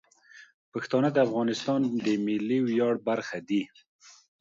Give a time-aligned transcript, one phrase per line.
[0.71, 3.63] پښتانه د افغانستان د ملي ویاړ برخه دي.